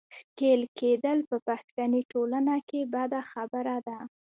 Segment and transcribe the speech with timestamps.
[0.15, 3.99] ښېل کېدل په پښتني ټولنه کې بده خبره ده.